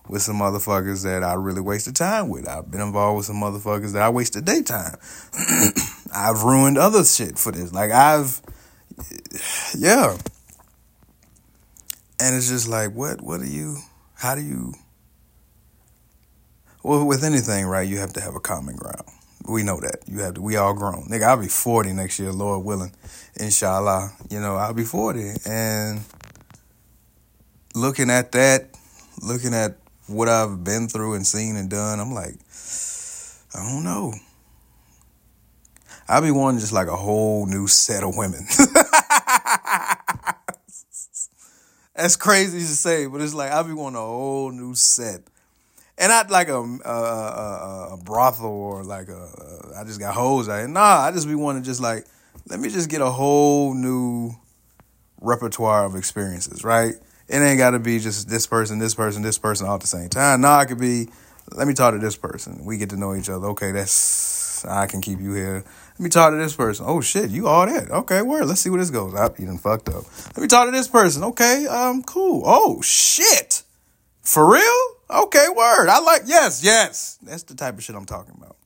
with 0.09 0.23
some 0.23 0.37
motherfuckers 0.37 1.05
that 1.05 1.23
I 1.23 1.35
really 1.35 1.61
wasted 1.61 1.95
time 1.95 2.29
with. 2.29 2.49
I've 2.49 2.71
been 2.71 2.81
involved 2.81 3.19
with 3.19 3.27
some 3.27 3.37
motherfuckers 3.37 3.93
that 3.93 4.03
I 4.03 4.09
wasted 4.09 4.45
daytime. 4.45 4.97
I've 6.15 6.43
ruined 6.43 6.79
other 6.79 7.05
shit 7.05 7.39
for 7.39 7.53
this. 7.53 7.73
Like 7.73 7.91
I've 7.91 8.41
yeah. 9.77 10.17
And 12.21 12.35
it's 12.35 12.49
just 12.49 12.69
like 12.69 12.93
what 12.93 13.21
what 13.21 13.41
do 13.41 13.47
you 13.47 13.77
how 14.15 14.35
do 14.35 14.41
you 14.41 14.73
well 16.83 17.05
with 17.05 17.23
anything, 17.23 17.67
right, 17.67 17.87
you 17.87 17.99
have 17.99 18.15
to 18.15 18.21
have 18.21 18.35
a 18.35 18.41
common 18.41 18.77
ground. 18.77 19.05
We 19.49 19.63
know 19.63 19.81
that. 19.81 20.01
You 20.07 20.21
have 20.21 20.35
to, 20.35 20.43
we 20.43 20.57
all 20.57 20.75
grown. 20.75 21.09
Nigga, 21.09 21.23
I'll 21.23 21.41
be 21.41 21.49
40 21.49 21.95
next 21.95 22.19
year, 22.19 22.33
Lord 22.33 22.65
willing. 22.67 22.93
Inshallah. 23.41 24.13
You 24.31 24.41
know, 24.41 24.57
I'll 24.57 24.75
be 24.75 24.85
40. 24.85 25.33
And 25.47 26.03
looking 27.75 28.11
at 28.11 28.33
that, 28.33 28.69
looking 29.23 29.55
at 29.55 29.79
what 30.07 30.29
I've 30.29 30.63
been 30.65 30.89
through 30.89 31.15
and 31.15 31.27
seen 31.27 31.57
and 31.57 31.71
done, 31.71 31.99
I'm 31.99 32.13
like, 32.13 32.35
I 33.55 33.71
don't 33.71 33.85
know. 33.85 34.13
I'll 36.09 36.23
be 36.23 36.31
wanting 36.31 36.61
just 36.61 36.73
like 36.73 36.89
a 36.89 36.97
whole 36.97 37.47
new 37.47 37.67
set 37.67 38.03
of 38.03 38.17
women. 38.17 38.47
That's 41.95 42.17
crazy 42.17 42.61
to 42.61 42.65
say, 42.65 43.07
but 43.07 43.21
it's 43.21 43.35
like 43.35 43.51
I'll 43.51 43.65
be 43.65 43.73
wanting 43.73 43.97
a 43.97 44.01
whole 44.01 44.51
new 44.51 44.75
set 44.75 45.23
and 45.99 46.11
not 46.11 46.31
like 46.31 46.49
a 46.49 46.61
a, 46.61 47.89
a, 47.93 47.97
brothel 48.03 48.47
or 48.47 48.85
like 48.85 49.09
a, 49.09 49.75
I 49.77 49.85
just 49.85 49.99
got 49.99 50.15
hoes 50.15 50.49
out. 50.49 50.69
Nah, 50.71 51.01
I 51.01 51.13
just 51.13 51.27
be 51.27 51.35
wanting 51.35 51.65
just 51.65 51.81
like 51.81 52.07
let 52.49 52.61
me 52.61 52.71
just 52.71 52.89
get 52.89 53.01
a 53.01 53.11
whole 53.11 53.75
new 53.75 54.33
repertoire 55.21 55.85
of 55.85 55.97
experiences, 55.97 56.65
right? 56.65 56.95
It 57.29 57.37
ain't 57.37 57.59
got 57.59 57.71
to 57.71 57.79
be 57.79 57.99
just 57.99 58.29
this 58.29 58.47
person, 58.47 58.79
this 58.79 58.95
person, 58.95 59.23
this 59.23 59.37
person 59.37 59.67
all 59.67 59.75
at 59.75 59.81
the 59.83 59.87
same 59.87 60.09
time. 60.09 60.41
Nah, 60.41 60.61
it 60.61 60.67
could 60.67 60.79
be 60.79 61.09
let 61.53 61.67
me 61.67 61.75
talk 61.75 61.95
to 61.95 61.99
this 61.99 62.17
person. 62.17 62.65
We 62.65 62.79
get 62.79 62.91
to 62.91 62.97
know 62.97 63.15
each 63.15 63.29
other. 63.29 63.49
Okay, 63.49 63.73
that's 63.73 64.65
I 64.65 64.87
can 64.87 65.01
keep 65.01 65.21
you 65.21 65.33
here. 65.33 65.65
Let 65.65 66.01
me 66.01 66.11
talk 66.11 66.33
to 66.33 66.37
this 66.37 66.55
person. 66.55 66.87
Oh 66.89 67.01
shit, 67.01 67.31
you 67.31 67.49
all 67.49 67.67
that. 67.67 67.91
Okay, 67.91 68.23
where? 68.23 68.45
Let's 68.45 68.61
see 68.61 68.71
where 68.71 68.79
this 68.79 68.91
goes. 68.91 69.15
I, 69.15 69.25
you 69.39 69.47
done 69.47 69.59
fucked 69.59 69.89
up. 69.89 70.05
Let 70.29 70.39
me 70.39 70.47
talk 70.47 70.67
to 70.67 70.71
this 70.71 70.89
person. 70.89 71.25
Okay, 71.25 71.67
um, 71.67 72.03
cool. 72.05 72.43
Oh 72.47 72.81
shit, 72.83 73.65
for 74.23 74.51
real? 74.51 74.98
Okay, 75.11 75.47
word. 75.49 75.89
I 75.89 76.01
like, 76.01 76.23
yes, 76.27 76.63
yes. 76.63 77.19
That's 77.23 77.45
the 77.45 77.55
type 77.55 77.79
of 77.79 77.83
shit 77.83 77.97
I'm 77.97 78.05
talking 78.05 78.35
about. 78.37 78.57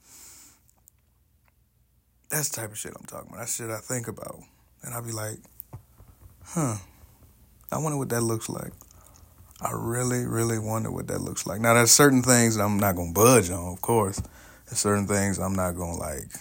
That's 2.31 2.49
the 2.49 2.63
type 2.63 2.73
of 2.73 2.79
shit 2.79 2.93
I'm 2.99 3.07
talking 3.07 3.29
about. 3.29 3.41
That's 3.41 3.57
shit 3.57 3.71
I 3.71 3.79
think 3.79 4.09
about. 4.09 4.41
And 4.83 4.93
I'll 4.95 5.03
be 5.03 5.13
like, 5.13 5.39
huh, 6.45 6.77
I 7.71 7.79
wonder 7.79 7.99
what 7.99 8.09
that 8.09 8.23
looks 8.23 8.49
like. 8.49 8.73
I 9.61 9.71
really, 9.73 10.25
really 10.27 10.59
wonder 10.59 10.91
what 10.91 11.07
that 11.07 11.21
looks 11.21 11.47
like. 11.47 11.61
Now, 11.61 11.75
there's 11.75 11.93
certain 11.93 12.23
things 12.23 12.57
that 12.57 12.65
I'm 12.65 12.79
not 12.79 12.97
going 12.97 13.15
to 13.15 13.21
budge 13.21 13.49
on, 13.51 13.73
of 13.73 13.81
course. 13.81 14.21
There's 14.67 14.79
certain 14.79 15.07
things 15.07 15.39
I'm 15.39 15.55
not 15.55 15.77
going 15.77 15.95
to 15.95 16.01
like 16.01 16.33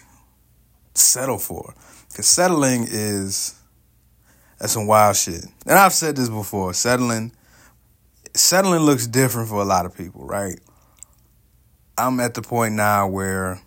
settle 0.96 1.38
for. 1.38 1.76
Because 2.10 2.26
settling 2.26 2.88
is, 2.90 3.54
that's 4.60 4.74
some 4.74 4.88
wild 4.88 5.16
shit. 5.16 5.46
And 5.68 5.78
I've 5.78 5.94
said 5.94 6.16
this 6.16 6.30
before 6.30 6.74
settling 6.74 7.34
settling 8.34 8.82
looks 8.82 9.08
different 9.08 9.50
for 9.50 9.62
a 9.62 9.66
lot 9.66 9.86
of 9.86 9.96
people, 9.96 10.26
right? 10.26 10.60
I'm 11.98 12.20
at 12.20 12.34
the 12.34 12.42
point 12.42 12.74
now 12.74 13.08
where, 13.08 13.62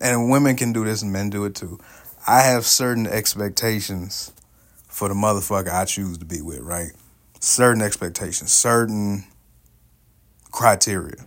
and 0.00 0.30
women 0.30 0.56
can 0.56 0.72
do 0.72 0.84
this 0.84 1.02
and 1.02 1.12
men 1.12 1.30
do 1.30 1.44
it 1.44 1.54
too. 1.54 1.78
I 2.26 2.40
have 2.42 2.64
certain 2.64 3.06
expectations 3.06 4.32
for 4.88 5.08
the 5.08 5.14
motherfucker 5.14 5.70
I 5.70 5.84
choose 5.84 6.18
to 6.18 6.24
be 6.24 6.42
with, 6.42 6.60
right? 6.60 6.92
Certain 7.40 7.82
expectations, 7.82 8.52
certain 8.52 9.24
criteria. 10.50 11.24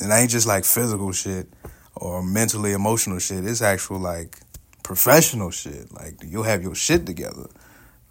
And 0.00 0.12
ain't 0.12 0.30
just 0.30 0.46
like 0.46 0.64
physical 0.64 1.12
shit 1.12 1.48
or 1.94 2.22
mentally 2.22 2.72
emotional 2.72 3.18
shit. 3.18 3.44
It's 3.44 3.62
actual 3.62 3.98
like 3.98 4.38
professional 4.82 5.50
shit. 5.50 5.92
Like 5.92 6.16
you'll 6.24 6.42
have 6.42 6.62
your 6.62 6.74
shit 6.74 7.06
together. 7.06 7.46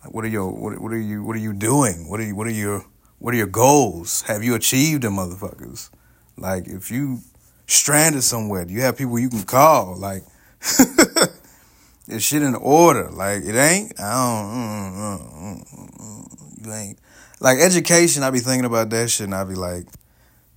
Like 0.04 0.14
What 0.14 0.26
are 0.26 0.30
your 0.30 0.50
what, 0.52 0.80
what 0.80 0.92
are 0.92 1.00
you 1.00 1.24
what 1.24 1.36
are 1.36 1.40
you 1.40 1.54
doing? 1.54 2.10
What 2.10 2.20
are 2.20 2.24
you 2.24 2.36
what 2.36 2.48
are 2.48 2.52
your 2.52 2.86
what 3.24 3.34
are 3.34 3.38
your 3.38 3.48
goals? 3.48 4.22
Have 4.24 4.44
you 4.44 4.54
achieved 4.54 5.04
them, 5.04 5.16
motherfuckers? 5.16 5.90
Like 6.38 6.68
if 6.68 6.92
you 6.92 7.22
stranded 7.68 8.22
somewhere, 8.22 8.66
do 8.66 8.74
you 8.74 8.82
have 8.82 8.98
people 8.98 9.18
you 9.18 9.30
can 9.30 9.44
call? 9.44 9.96
Like 9.96 10.24
is 12.10 12.22
shit 12.22 12.42
in 12.42 12.54
order? 12.54 13.10
Like 13.10 13.46
it 13.46 13.56
ain't. 13.56 13.98
I 13.98 14.12
don't. 14.12 14.52
Mm, 14.52 15.32
mm, 15.38 16.02
mm, 16.02 16.66
you 16.66 16.74
ain't 16.74 17.00
like 17.40 17.60
education. 17.60 18.24
I 18.24 18.30
be 18.30 18.40
thinking 18.40 18.66
about 18.66 18.90
that 18.90 19.10
shit, 19.10 19.28
and 19.28 19.36
I 19.36 19.46
be 19.46 19.56
like, 19.56 19.86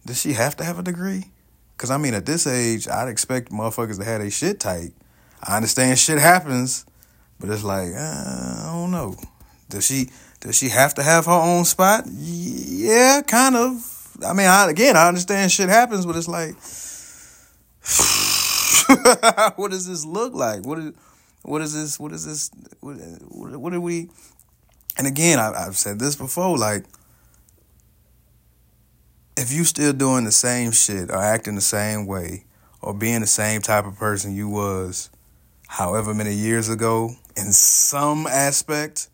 does 0.05 0.21
she 0.21 0.33
have 0.33 0.57
to 0.57 0.65
have 0.65 0.81
a 0.81 0.83
degree? 0.83 1.27
Cause 1.79 1.93
I 1.93 1.99
mean, 1.99 2.15
at 2.15 2.27
this 2.27 2.49
age, 2.49 2.89
I'd 2.89 3.09
expect 3.09 3.53
motherfuckers 3.53 3.99
to 3.99 4.05
have 4.05 4.21
their 4.21 4.31
shit 4.33 4.59
tight. 4.59 4.91
I 5.41 5.55
understand 5.55 6.01
shit 6.01 6.19
happens, 6.19 6.85
but 7.39 7.49
it's 7.49 7.63
like 7.63 7.93
uh, 7.95 8.65
I 8.65 8.71
don't 8.73 8.91
know. 8.91 9.15
Does 9.69 9.87
she 9.87 10.11
does 10.47 10.57
she 10.57 10.69
have 10.69 10.95
to 10.95 11.03
have 11.03 11.27
her 11.27 11.33
own 11.33 11.65
spot? 11.65 12.05
Yeah, 12.07 13.21
kind 13.27 13.57
of. 13.57 14.17
I 14.25 14.33
mean, 14.33 14.47
I, 14.47 14.71
again, 14.71 14.97
I 14.97 15.09
understand 15.09 15.51
shit 15.51 15.69
happens, 15.69 16.07
but 16.07 16.15
it's 16.15 16.29
like, 16.29 16.55
what 19.59 19.73
does 19.73 19.89
this 19.89 20.05
look 20.05 20.35
like? 20.35 20.65
What 20.65 20.79
is 20.79 20.93
what 21.43 21.63
is 21.63 21.75
this? 21.75 21.99
What 21.99 22.13
is 22.13 22.25
this? 22.25 22.51
What, 22.79 22.97
what, 23.59 23.75
are 23.75 23.81
we? 23.81 24.09
And 24.97 25.09
again, 25.09 25.41
I, 25.41 25.67
I've 25.67 25.77
said 25.77 25.99
this 25.99 26.15
before. 26.15 26.57
Like, 26.57 26.85
if 29.37 29.53
you 29.53 29.65
still 29.65 29.93
doing 29.93 30.25
the 30.25 30.33
same 30.33 30.71
shit 30.71 31.11
or 31.11 31.17
acting 31.17 31.57
the 31.57 31.61
same 31.61 32.07
way 32.07 32.45
or 32.81 32.95
being 32.95 33.21
the 33.21 33.27
same 33.27 33.63
type 33.63 33.85
of 33.85 33.97
person 33.97 34.33
you 34.33 34.49
was 34.49 35.11
however 35.67 36.15
many 36.15 36.35
years 36.35 36.69
ago 36.69 37.11
in 37.37 37.53
some 37.53 38.29
aspect 38.29 39.09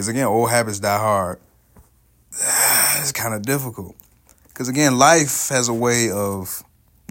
because 0.00 0.08
again, 0.08 0.28
old 0.28 0.48
habits 0.48 0.80
die 0.80 0.98
hard. 0.98 1.38
It's 3.00 3.12
kind 3.12 3.34
of 3.34 3.42
difficult. 3.42 3.96
Because 4.48 4.68
again, 4.68 4.98
life 4.98 5.48
has 5.48 5.68
a 5.68 5.74
way 5.74 6.10
of 6.10 6.62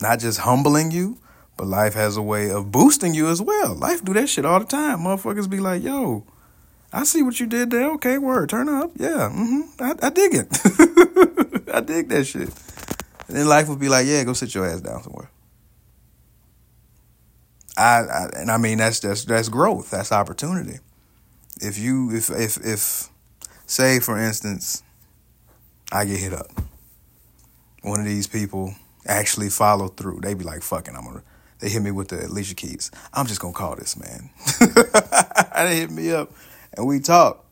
not 0.01 0.19
just 0.19 0.39
humbling 0.39 0.91
you, 0.91 1.17
but 1.55 1.67
life 1.67 1.93
has 1.93 2.17
a 2.17 2.22
way 2.22 2.50
of 2.50 2.72
boosting 2.72 3.13
you 3.13 3.27
as 3.27 3.41
well. 3.41 3.75
Life 3.75 4.03
do 4.03 4.13
that 4.13 4.29
shit 4.29 4.46
all 4.46 4.60
the 4.60 4.65
time. 4.65 5.00
Motherfuckers 5.00 5.50
be 5.50 5.60
like, 5.60 5.84
yo, 5.84 6.25
I 6.91 7.03
see 7.03 7.22
what 7.22 7.39
you 7.39 7.46
did 7.46 7.69
there. 7.69 7.91
Okay, 7.93 8.17
word, 8.17 8.50
turn 8.50 8.69
up. 8.69 8.91
Yeah, 8.98 9.31
mm-hmm. 9.31 9.62
I, 9.79 10.08
I 10.08 10.10
dig 10.10 10.34
it. 10.34 11.69
I 11.74 11.81
dig 11.81 12.10
that 12.10 12.25
shit. 12.25 12.50
And 13.27 13.38
then 13.38 13.48
life 13.48 13.67
would 13.67 13.79
be 13.79 13.89
like, 13.89 14.08
yeah, 14.08 14.24
go 14.24 14.34
sit 14.34 14.53
your 14.53 14.67
ass 14.67 14.81
down 14.81 15.03
somewhere. 15.03 15.29
I, 17.77 18.01
I 18.01 18.29
and 18.36 18.51
I 18.51 18.58
mean 18.58 18.79
that's 18.79 19.00
that's 19.00 19.25
that's 19.25 19.50
growth. 19.50 19.91
That's 19.91 20.12
opportunity 20.12 20.79
if 21.60 21.78
you 21.78 22.12
if 22.16 22.30
if 22.30 22.58
if 22.66 23.10
say 23.66 24.00
for 24.00 24.18
instance 24.18 24.84
I 25.92 26.06
get 26.06 26.20
hit 26.20 26.34
up. 26.34 26.48
One 27.82 28.00
of 28.00 28.06
these 28.06 28.28
people 28.28 28.75
actually 29.08 29.50
follow 29.50 29.88
through. 29.88 30.20
They 30.22 30.34
be 30.34 30.44
like, 30.44 30.62
fucking, 30.62 30.96
I'm 30.96 31.06
gonna 31.06 31.24
they 31.60 31.70
hit 31.70 31.82
me 31.82 31.92
with 31.92 32.10
the 32.10 32.25
Alicia 32.25 32.56
Keys. 32.56 32.92
I'm 33.13 33.25
just 33.25 33.42
gonna 33.42 33.54
call 33.54 33.75
this 33.75 33.98
man. 33.98 34.30
they 35.56 35.78
hit 35.78 35.92
me 35.92 36.12
up 36.12 36.32
and 36.74 36.88
we 36.88 37.00
talk. 37.00 37.46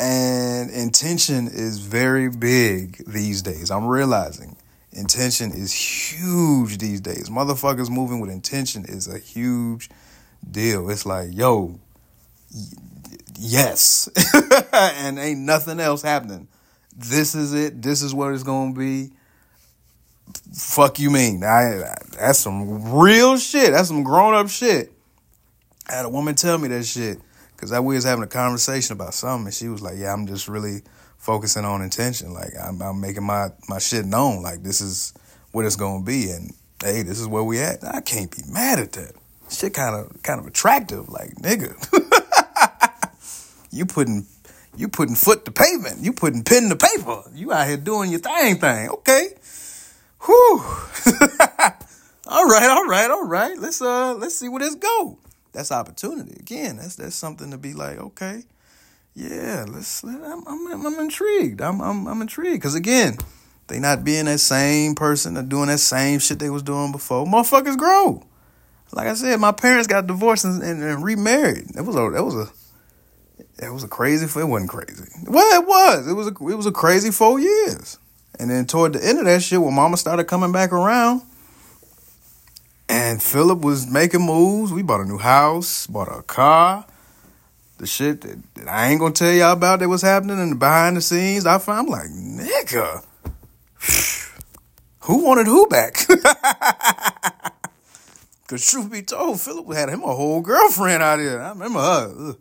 And 0.00 0.70
intention 0.70 1.46
is 1.46 1.78
very 1.78 2.28
big 2.28 3.04
these 3.06 3.42
days. 3.42 3.70
I'm 3.70 3.86
realizing 3.86 4.56
intention 4.90 5.52
is 5.52 5.72
huge 5.72 6.78
these 6.78 7.00
days. 7.00 7.28
Motherfuckers 7.30 7.90
moving 7.90 8.20
with 8.20 8.30
intention 8.30 8.84
is 8.86 9.06
a 9.06 9.18
huge 9.18 9.90
deal. 10.50 10.90
It's 10.90 11.06
like, 11.06 11.28
yo, 11.32 11.78
yes. 13.38 14.08
and 14.72 15.18
ain't 15.18 15.40
nothing 15.40 15.80
else 15.80 16.02
happening. 16.02 16.48
This 16.96 17.34
is 17.34 17.52
it. 17.52 17.80
This 17.80 18.02
is 18.02 18.14
what 18.14 18.32
it's 18.32 18.42
going 18.42 18.74
to 18.74 18.78
be. 18.78 19.12
Fuck 20.54 20.98
you 20.98 21.10
mean? 21.10 21.42
I, 21.42 21.94
that's 22.18 22.38
some 22.38 22.92
real 22.94 23.38
shit. 23.38 23.72
That's 23.72 23.88
some 23.88 24.02
grown 24.02 24.34
up 24.34 24.48
shit. 24.48 24.92
I 25.88 25.94
had 25.96 26.04
a 26.04 26.08
woman 26.08 26.34
tell 26.34 26.58
me 26.58 26.68
that 26.68 26.84
shit 26.84 27.18
because 27.56 27.72
I 27.72 27.80
was 27.80 28.04
having 28.04 28.24
a 28.24 28.28
conversation 28.28 28.92
about 28.94 29.14
something, 29.14 29.46
and 29.46 29.54
she 29.54 29.68
was 29.68 29.82
like, 29.82 29.96
"Yeah, 29.98 30.12
I'm 30.12 30.26
just 30.26 30.48
really 30.48 30.82
focusing 31.18 31.64
on 31.64 31.82
intention. 31.82 32.32
Like 32.32 32.52
I'm, 32.62 32.80
I'm 32.80 33.00
making 33.00 33.24
my 33.24 33.48
my 33.68 33.78
shit 33.78 34.04
known. 34.04 34.42
Like 34.42 34.62
this 34.62 34.80
is 34.80 35.12
what 35.50 35.64
it's 35.64 35.76
gonna 35.76 36.04
be, 36.04 36.30
and 36.30 36.54
hey, 36.82 37.02
this 37.02 37.18
is 37.20 37.26
where 37.26 37.42
we 37.42 37.58
at. 37.60 37.84
I 37.84 38.00
can't 38.00 38.30
be 38.30 38.42
mad 38.48 38.78
at 38.78 38.92
that. 38.92 39.14
Shit, 39.50 39.74
kind 39.74 39.96
of 39.96 40.22
kind 40.22 40.40
of 40.40 40.46
attractive. 40.46 41.08
Like 41.08 41.34
nigga." 41.36 41.74
You 43.72 43.86
putting 43.86 44.26
you 44.76 44.88
putting 44.88 45.14
foot 45.14 45.44
to 45.46 45.50
pavement. 45.50 46.00
You 46.00 46.12
putting 46.12 46.44
pen 46.44 46.68
to 46.68 46.76
paper. 46.76 47.22
You 47.34 47.52
out 47.52 47.66
here 47.66 47.76
doing 47.76 48.10
your 48.10 48.20
thing 48.20 48.58
thing. 48.58 48.88
Okay. 48.88 49.30
Whew. 50.24 50.62
all 52.26 52.46
right, 52.46 52.70
all 52.70 52.86
right, 52.86 53.10
all 53.10 53.26
right. 53.26 53.58
Let's 53.58 53.82
uh 53.82 54.14
let's 54.14 54.36
see 54.36 54.48
where 54.48 54.60
this 54.60 54.74
go. 54.76 55.18
That's 55.52 55.72
opportunity. 55.72 56.36
Again, 56.38 56.76
that's 56.76 56.96
that's 56.96 57.16
something 57.16 57.50
to 57.50 57.58
be 57.58 57.72
like, 57.72 57.98
okay. 57.98 58.44
Yeah, 59.14 59.66
let's 59.68 60.02
let, 60.04 60.22
I'm, 60.22 60.46
I'm 60.46 60.86
I'm 60.86 61.00
intrigued. 61.00 61.60
I'm 61.60 61.80
I'm 61.80 62.06
I'm 62.06 62.22
intrigued 62.22 62.62
cuz 62.62 62.74
again, 62.74 63.18
they 63.66 63.78
not 63.78 64.04
being 64.04 64.26
that 64.26 64.40
same 64.40 64.94
person 64.94 65.36
or 65.36 65.42
doing 65.42 65.66
that 65.66 65.80
same 65.80 66.18
shit 66.18 66.38
they 66.38 66.50
was 66.50 66.62
doing 66.62 66.92
before. 66.92 67.26
Motherfuckers 67.26 67.76
grow. 67.76 68.22
Like 68.94 69.08
I 69.08 69.14
said, 69.14 69.40
my 69.40 69.52
parents 69.52 69.86
got 69.86 70.06
divorced 70.06 70.44
and, 70.44 70.62
and, 70.62 70.82
and 70.82 71.02
remarried. 71.02 71.74
It 71.74 71.80
was 71.80 71.96
a 71.96 72.10
that 72.10 72.24
was 72.24 72.34
a 72.34 72.61
it 73.58 73.72
was 73.72 73.84
a 73.84 73.88
crazy. 73.88 74.24
It 74.24 74.44
wasn't 74.44 74.70
crazy. 74.70 75.08
Well, 75.26 75.60
it 75.60 75.66
was. 75.66 76.08
It 76.08 76.14
was. 76.14 76.26
A, 76.28 76.30
it 76.30 76.56
was 76.56 76.66
a 76.66 76.72
crazy 76.72 77.10
four 77.10 77.38
years. 77.38 77.98
And 78.38 78.50
then 78.50 78.66
toward 78.66 78.94
the 78.94 79.06
end 79.06 79.18
of 79.18 79.26
that 79.26 79.42
shit, 79.42 79.60
when 79.60 79.74
Mama 79.74 79.96
started 79.96 80.24
coming 80.24 80.52
back 80.52 80.72
around, 80.72 81.22
and 82.88 83.22
Philip 83.22 83.60
was 83.60 83.90
making 83.90 84.20
moves. 84.22 84.72
We 84.72 84.82
bought 84.82 85.00
a 85.00 85.04
new 85.04 85.18
house, 85.18 85.86
bought 85.86 86.08
a 86.08 86.22
car. 86.22 86.84
The 87.78 87.86
shit 87.86 88.20
that, 88.20 88.38
that 88.54 88.68
I 88.68 88.88
ain't 88.88 89.00
gonna 89.00 89.14
tell 89.14 89.32
y'all 89.32 89.52
about 89.52 89.80
that 89.80 89.88
was 89.88 90.02
happening 90.02 90.38
in 90.38 90.50
the 90.50 90.56
behind 90.56 90.96
the 90.96 91.00
scenes. 91.00 91.46
I 91.46 91.58
found 91.58 91.86
I'm 91.86 91.92
like, 91.92 92.10
nigga, 92.10 93.02
who 95.00 95.24
wanted 95.24 95.46
who 95.46 95.66
back? 95.68 95.94
Cause 98.46 98.70
truth 98.70 98.92
be 98.92 99.00
told, 99.02 99.40
Philip 99.40 99.72
had 99.72 99.88
him 99.88 100.02
a 100.02 100.14
whole 100.14 100.42
girlfriend 100.42 101.02
out 101.02 101.18
here. 101.18 101.40
I 101.40 101.48
remember 101.50 101.80
her. 101.80 102.14
Ugh. 102.18 102.36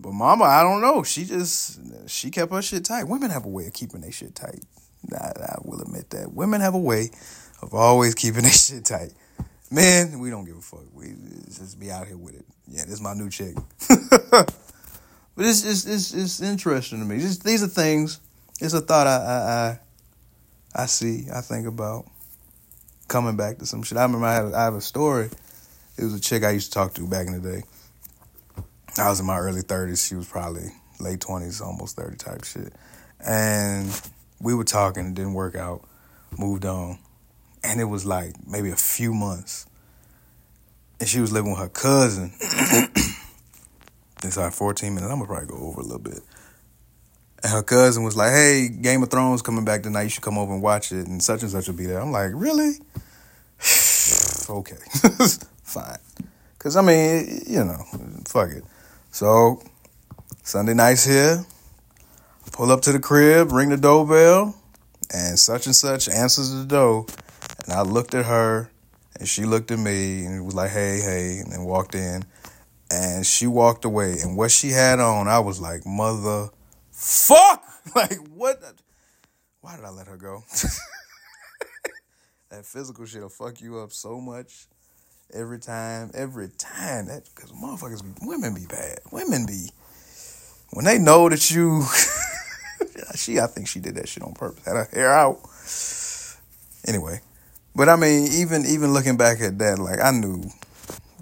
But 0.00 0.12
mama, 0.12 0.44
I 0.44 0.62
don't 0.62 0.80
know. 0.80 1.02
She 1.02 1.24
just 1.24 1.80
she 2.08 2.30
kept 2.30 2.52
her 2.52 2.62
shit 2.62 2.84
tight. 2.84 3.04
Women 3.04 3.30
have 3.30 3.44
a 3.44 3.48
way 3.48 3.66
of 3.66 3.72
keeping 3.72 4.00
their 4.00 4.12
shit 4.12 4.34
tight. 4.34 4.62
I, 5.12 5.32
I 5.40 5.58
will 5.64 5.80
admit 5.80 6.10
that. 6.10 6.32
Women 6.32 6.60
have 6.60 6.74
a 6.74 6.78
way 6.78 7.10
of 7.62 7.74
always 7.74 8.14
keeping 8.14 8.42
their 8.42 8.52
shit 8.52 8.84
tight. 8.84 9.12
Man, 9.70 10.18
we 10.20 10.30
don't 10.30 10.44
give 10.44 10.56
a 10.56 10.62
fuck. 10.62 10.84
We 10.94 11.14
just 11.46 11.78
be 11.78 11.90
out 11.90 12.06
here 12.06 12.16
with 12.16 12.34
it. 12.34 12.44
Yeah, 12.68 12.84
this 12.84 12.94
is 12.94 13.00
my 13.00 13.14
new 13.14 13.28
chick. 13.28 13.54
but 14.30 14.54
it's, 15.36 15.64
it's 15.64 15.84
it's 15.86 16.14
it's 16.14 16.40
interesting 16.40 17.00
to 17.00 17.04
me. 17.04 17.18
Just 17.18 17.44
these 17.44 17.62
are 17.62 17.68
things. 17.68 18.20
It's 18.60 18.74
a 18.74 18.80
thought 18.80 19.06
I 19.06 19.16
I 19.16 20.80
I, 20.80 20.82
I 20.82 20.86
see. 20.86 21.26
I 21.34 21.40
think 21.40 21.66
about 21.66 22.06
coming 23.08 23.36
back 23.36 23.58
to 23.58 23.66
some 23.66 23.82
shit. 23.82 23.98
I 23.98 24.02
remember 24.02 24.26
I, 24.26 24.58
I 24.58 24.64
have 24.64 24.74
a 24.74 24.80
story. 24.80 25.30
It 25.96 26.04
was 26.04 26.14
a 26.14 26.20
chick 26.20 26.44
I 26.44 26.50
used 26.50 26.72
to 26.72 26.78
talk 26.78 26.94
to 26.94 27.06
back 27.08 27.26
in 27.26 27.40
the 27.40 27.40
day 27.40 27.62
I 28.98 29.08
was 29.08 29.20
in 29.20 29.26
my 29.26 29.38
early 29.38 29.62
30s. 29.62 30.06
She 30.08 30.16
was 30.16 30.26
probably 30.26 30.72
late 30.98 31.20
20s, 31.20 31.60
almost 31.60 31.96
30 31.96 32.16
type 32.16 32.44
shit. 32.44 32.72
And 33.24 33.88
we 34.40 34.54
were 34.54 34.64
talking, 34.64 35.06
it 35.06 35.14
didn't 35.14 35.34
work 35.34 35.54
out, 35.54 35.86
moved 36.36 36.64
on. 36.64 36.98
And 37.62 37.80
it 37.80 37.84
was 37.84 38.04
like 38.04 38.34
maybe 38.46 38.70
a 38.70 38.76
few 38.76 39.14
months. 39.14 39.66
And 41.00 41.08
she 41.08 41.20
was 41.20 41.32
living 41.32 41.52
with 41.52 41.60
her 41.60 41.68
cousin. 41.68 42.32
it's 44.24 44.36
like 44.36 44.52
14 44.52 44.94
minutes. 44.94 45.10
I'm 45.10 45.18
gonna 45.18 45.28
probably 45.28 45.46
go 45.46 45.64
over 45.68 45.80
a 45.80 45.84
little 45.84 45.98
bit. 45.98 46.20
And 47.42 47.52
her 47.52 47.62
cousin 47.62 48.02
was 48.02 48.16
like, 48.16 48.32
hey, 48.32 48.68
Game 48.68 49.02
of 49.04 49.10
Thrones 49.10 49.42
coming 49.42 49.64
back 49.64 49.84
tonight. 49.84 50.04
You 50.04 50.08
should 50.08 50.24
come 50.24 50.38
over 50.38 50.52
and 50.52 50.62
watch 50.62 50.90
it. 50.90 51.06
And 51.06 51.22
such 51.22 51.42
and 51.42 51.50
such 51.50 51.68
will 51.68 51.76
be 51.76 51.86
there. 51.86 52.00
I'm 52.00 52.10
like, 52.10 52.32
really? 52.34 52.72
okay. 54.50 54.76
Fine. 55.62 55.98
Because, 56.58 56.74
I 56.74 56.82
mean, 56.82 57.42
you 57.46 57.64
know, 57.64 57.84
fuck 58.26 58.50
it. 58.50 58.64
So 59.10 59.62
Sunday 60.42 60.74
night's 60.74 61.04
here. 61.04 61.44
Pull 62.52 62.70
up 62.70 62.82
to 62.82 62.92
the 62.92 62.98
crib, 62.98 63.52
ring 63.52 63.68
the 63.68 63.76
doorbell, 63.76 64.54
and 65.12 65.38
such 65.38 65.66
and 65.66 65.74
such 65.74 66.08
answers 66.08 66.52
the 66.52 66.64
door. 66.64 67.06
And 67.64 67.72
I 67.72 67.82
looked 67.82 68.14
at 68.14 68.26
her, 68.26 68.70
and 69.18 69.28
she 69.28 69.44
looked 69.44 69.70
at 69.70 69.78
me, 69.78 70.24
and 70.24 70.44
was 70.44 70.54
like, 70.54 70.70
"Hey, 70.70 71.00
hey," 71.00 71.38
and 71.38 71.52
then 71.52 71.64
walked 71.64 71.94
in, 71.94 72.24
and 72.90 73.26
she 73.26 73.46
walked 73.46 73.84
away. 73.84 74.18
And 74.22 74.36
what 74.36 74.50
she 74.50 74.70
had 74.70 75.00
on, 75.00 75.28
I 75.28 75.38
was 75.38 75.60
like, 75.60 75.86
"Mother, 75.86 76.50
fuck!" 76.90 77.64
Like 77.94 78.18
what? 78.34 78.62
Why 79.62 79.76
did 79.76 79.84
I 79.86 79.90
let 79.90 80.08
her 80.08 80.18
go? 80.18 80.44
that 82.50 82.66
physical 82.66 83.06
shit'll 83.06 83.30
fuck 83.30 83.62
you 83.62 83.78
up 83.78 83.92
so 83.92 84.20
much 84.20 84.66
every 85.32 85.58
time, 85.58 86.10
every 86.14 86.48
time. 86.58 87.06
That 87.06 87.28
because 87.34 87.52
motherfuckers 87.52 88.02
women 88.22 88.54
be 88.54 88.66
bad. 88.66 89.00
Women 89.12 89.46
be 89.46 89.70
when 90.72 90.84
they 90.84 90.98
know 90.98 91.28
that 91.28 91.50
you, 91.50 91.84
she, 93.14 93.40
I 93.40 93.46
think 93.46 93.68
she 93.68 93.80
did 93.80 93.94
that 93.96 94.08
shit 94.08 94.22
on 94.22 94.34
purpose, 94.34 94.64
had 94.64 94.76
her 94.76 94.88
hair 94.92 95.12
out. 95.12 95.38
Anyway, 96.86 97.20
but 97.74 97.88
I 97.88 97.96
mean, 97.96 98.28
even 98.32 98.64
even 98.66 98.92
looking 98.92 99.16
back 99.16 99.40
at 99.40 99.58
that, 99.58 99.78
like 99.78 100.00
I 100.00 100.10
knew 100.10 100.44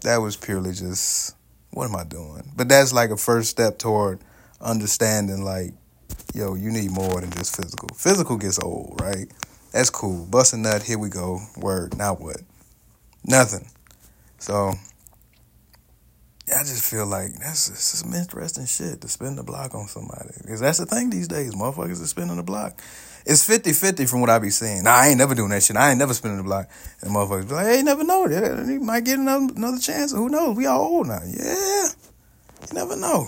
that 0.02 0.18
was 0.18 0.36
purely 0.36 0.72
just 0.72 1.34
what 1.70 1.88
am 1.88 1.96
I 1.96 2.04
doing? 2.04 2.50
But 2.56 2.68
that's 2.68 2.92
like 2.92 3.10
a 3.10 3.16
first 3.16 3.50
step 3.50 3.78
toward 3.78 4.20
understanding, 4.60 5.44
like, 5.44 5.72
yo, 6.34 6.54
you 6.54 6.70
need 6.70 6.90
more 6.90 7.20
than 7.20 7.30
just 7.32 7.54
physical. 7.54 7.88
Physical 7.94 8.38
gets 8.38 8.58
old, 8.58 8.98
right? 9.00 9.30
That's 9.72 9.90
cool. 9.90 10.24
Busting 10.26 10.62
nut, 10.62 10.82
here 10.82 10.98
we 10.98 11.10
go. 11.10 11.40
Word. 11.58 11.96
Now 11.98 12.14
what? 12.14 12.40
Nothing. 13.24 13.68
So 14.38 14.72
I 16.48 16.60
just 16.60 16.88
feel 16.88 17.06
like 17.06 17.32
that's, 17.40 17.60
some 17.78 18.14
interesting 18.14 18.66
shit 18.66 19.00
to 19.00 19.08
spin 19.08 19.36
the 19.36 19.42
block 19.42 19.74
on 19.74 19.88
somebody. 19.88 20.30
Because 20.40 20.60
that's 20.60 20.78
the 20.78 20.86
thing 20.86 21.10
these 21.10 21.28
days. 21.28 21.54
Motherfuckers 21.54 22.02
are 22.02 22.06
spinning 22.06 22.36
the 22.36 22.42
block. 22.42 22.80
It's 23.24 23.44
50 23.44 23.72
50 23.72 24.06
from 24.06 24.20
what 24.20 24.30
I 24.30 24.38
be 24.38 24.50
seeing. 24.50 24.84
Nah, 24.84 24.94
I 24.94 25.08
ain't 25.08 25.18
never 25.18 25.34
doing 25.34 25.50
that 25.50 25.64
shit. 25.64 25.76
I 25.76 25.90
ain't 25.90 25.98
never 25.98 26.14
spinning 26.14 26.36
the 26.36 26.44
block. 26.44 26.68
And 27.00 27.10
motherfuckers 27.10 27.48
be 27.48 27.54
like, 27.54 27.66
hey, 27.66 27.82
never 27.82 28.04
know. 28.04 28.28
He 28.28 28.78
might 28.78 29.04
get 29.04 29.18
another, 29.18 29.52
another 29.56 29.78
chance. 29.78 30.12
Who 30.12 30.28
knows? 30.28 30.56
We 30.56 30.66
all 30.66 30.82
old 30.82 31.08
now. 31.08 31.20
Yeah. 31.26 31.88
You 32.68 32.74
never 32.74 32.96
know. 32.96 33.26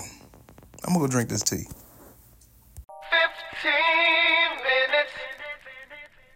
I'm 0.85 0.95
going 0.95 1.01
to 1.01 1.09
go 1.09 1.11
drink 1.11 1.29
this 1.29 1.43
tea. 1.43 1.67
15. 3.61 4.18